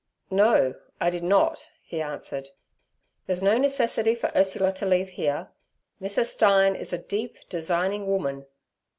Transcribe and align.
'No, 0.31 0.73
I 0.99 1.11
did 1.11 1.21
not' 1.23 1.69
he 1.83 2.01
answered. 2.01 2.49
'There's 3.27 3.43
no 3.43 3.59
necessity 3.59 4.15
for 4.15 4.31
Ursula 4.35 4.73
to 4.73 4.85
leave 4.87 5.09
here. 5.09 5.49
Mrs. 6.01 6.25
Stein 6.31 6.75
is 6.75 6.91
a 6.91 6.97
deep, 6.97 7.37
designing 7.49 8.07
woman.' 8.07 8.47